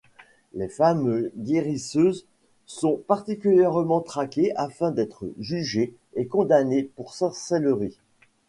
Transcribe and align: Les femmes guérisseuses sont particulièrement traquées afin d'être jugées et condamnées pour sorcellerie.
Les 0.55 0.67
femmes 0.67 1.29
guérisseuses 1.35 2.25
sont 2.65 2.99
particulièrement 3.07 4.01
traquées 4.01 4.51
afin 4.55 4.89
d'être 4.89 5.25
jugées 5.37 5.93
et 6.15 6.25
condamnées 6.25 6.89
pour 6.95 7.13
sorcellerie. 7.13 7.99